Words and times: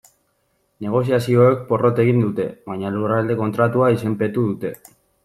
Negoziazioek 0.85 1.61
porrot 1.67 2.01
egin 2.03 2.23
dute, 2.25 2.47
baina 2.71 2.93
Lurralde 2.97 3.37
Kontratua 3.43 3.91
izenpetu 3.97 4.47
dute. 4.49 4.73